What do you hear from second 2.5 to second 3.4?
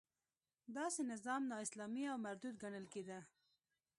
ګڼل کېده.